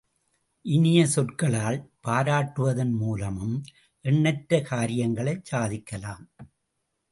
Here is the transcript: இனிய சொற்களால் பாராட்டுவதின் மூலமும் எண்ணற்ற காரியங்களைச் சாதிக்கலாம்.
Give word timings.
இனிய 0.65 1.01
சொற்களால் 1.07 1.77
பாராட்டுவதின் 2.07 2.95
மூலமும் 2.95 3.55
எண்ணற்ற 4.05 4.61
காரியங்களைச் 4.61 5.45
சாதிக்கலாம். 5.45 6.25